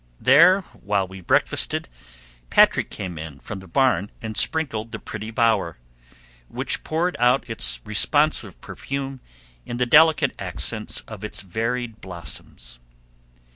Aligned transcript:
There, 0.19 0.61
while 0.61 1.07
we 1.07 1.21
breakfasted, 1.21 1.87
Patrick 2.49 2.89
came 2.89 3.19
in 3.19 3.39
from 3.39 3.59
the 3.59 3.67
barn 3.67 4.09
and 4.19 4.35
sprinkled 4.35 4.91
the 4.91 4.97
pretty 4.97 5.29
bower, 5.29 5.77
which 6.47 6.83
poured 6.83 7.15
out 7.19 7.47
its 7.47 7.81
responsive 7.85 8.59
perfume 8.61 9.19
in 9.63 9.77
the 9.77 9.85
delicate 9.85 10.33
accents 10.39 11.01
of 11.01 11.23
its 11.23 11.41
varied 11.43 12.01
blossoms. 12.01 12.79